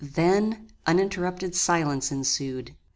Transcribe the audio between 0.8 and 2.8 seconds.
uninterrupted silence ensued.